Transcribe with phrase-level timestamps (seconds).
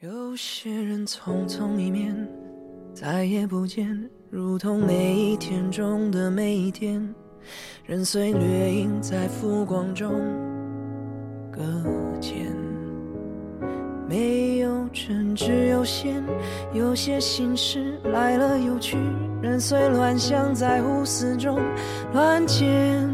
[0.00, 2.14] 有些人匆匆一面，
[2.94, 7.12] 再也不见，如同每一天中的每一天，
[7.84, 10.12] 人随掠影在浮光中
[11.50, 11.60] 搁
[12.20, 12.46] 浅。
[14.08, 16.22] 没有真，只有线，
[16.72, 18.96] 有些心事来了又去，
[19.42, 21.58] 人随乱象在胡思中
[22.12, 23.10] 乱剪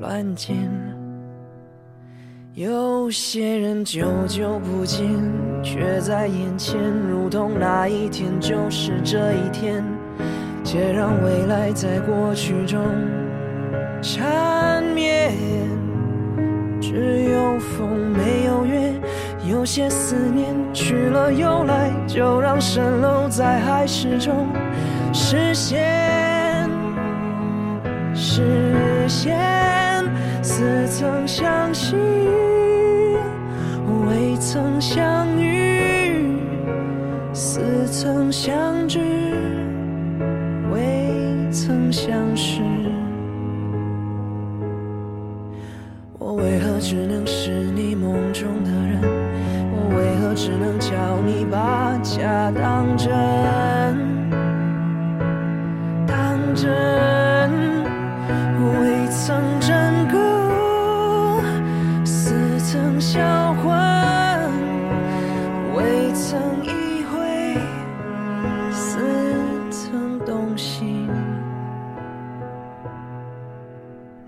[0.00, 0.89] 乱剪。
[2.54, 5.06] 有些人久久不见，
[5.62, 9.84] 却在眼前，如同那一天就是这一天。
[10.64, 12.80] 且让未来在过去中
[14.02, 15.32] 缠绵。
[16.80, 18.94] 只有风没有月，
[19.48, 24.48] 有些思念去了又来，就让蜃楼在海市中
[25.12, 26.68] 实现，
[28.12, 30.04] 实现，
[30.42, 32.29] 似曾相识。
[34.80, 36.38] 相遇，
[37.34, 38.98] 似曾相知，
[40.72, 41.12] 未
[41.50, 42.62] 曾相识。
[46.18, 49.02] 我为何只能是你梦中的人？
[49.70, 53.10] 我为何只能叫你把假当真？
[56.06, 56.70] 当真，
[58.80, 61.42] 未曾真歌，
[62.02, 63.89] 似曾销魂。
[66.30, 67.56] 曾一回
[68.70, 69.00] 似
[69.68, 71.08] 曾动心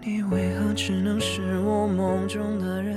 [0.00, 2.96] 你为何只能是我梦中的人？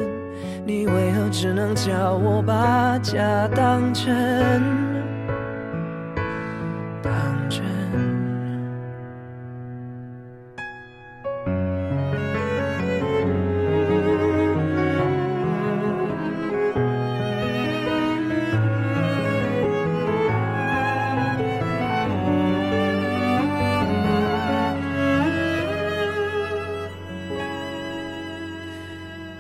[0.66, 4.64] 你为何只能叫我把假当真？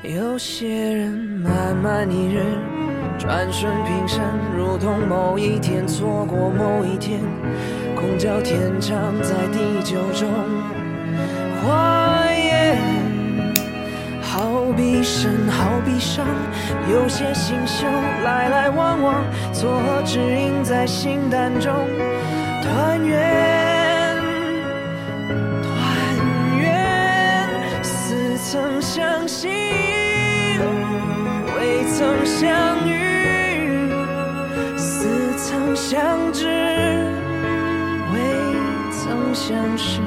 [0.04, 2.44] 有些人慢慢一日，
[3.18, 4.22] 转瞬平生，
[4.54, 7.22] 如同某一天错过某一天，
[7.96, 10.30] 空交天长在地久中
[11.62, 12.78] 化烟。
[14.22, 16.26] 好比生，好比伤，
[16.92, 17.86] 有些星宿
[18.26, 21.72] 来来往往，错合指引在心淡中
[22.62, 23.63] 团圆，
[32.04, 33.90] 曾相遇，
[34.76, 36.48] 似曾相知，
[38.12, 38.20] 未
[38.92, 40.02] 曾相识。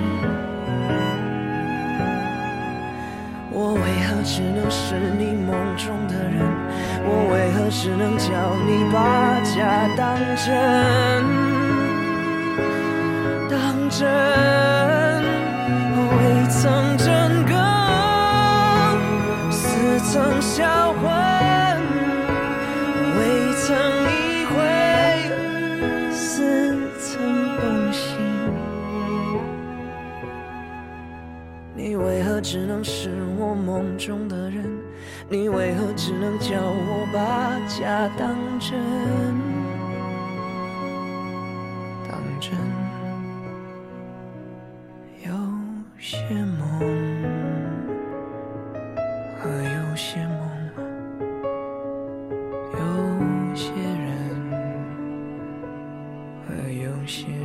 [3.50, 6.44] 我为何只能是你梦中的人？
[7.02, 8.28] 我为何只能叫
[8.66, 10.52] 你把假当真？
[13.48, 14.04] 当真，
[31.76, 34.64] 你为何只能是我梦中的人？
[35.28, 38.80] 你为何只能叫我把假当真？
[42.08, 42.50] 当真
[45.22, 45.30] 有
[45.98, 46.18] 些
[46.58, 46.80] 梦。
[49.38, 50.40] 和有些梦。
[52.72, 52.78] 有
[53.54, 54.16] 些人。
[56.48, 57.35] 和有些。